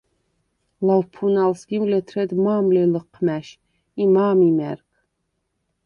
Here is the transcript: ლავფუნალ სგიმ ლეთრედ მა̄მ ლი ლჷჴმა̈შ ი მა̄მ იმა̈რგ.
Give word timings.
ლავფუნალ 0.89 1.53
სგიმ 1.59 1.85
ლეთრედ 1.91 2.31
მა̄მ 2.45 2.65
ლი 2.75 2.83
ლჷჴმა̈შ 2.93 3.47
ი 4.01 4.03
მა̄მ 4.13 4.39
იმა̈რგ. 4.49 4.85